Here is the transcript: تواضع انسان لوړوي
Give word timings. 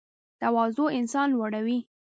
تواضع 0.41 0.85
انسان 0.99 1.27
لوړوي 1.33 1.77